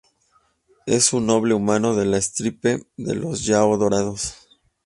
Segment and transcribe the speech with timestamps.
[0.87, 4.33] Es un noble humano de la estirpe de los yao dorados.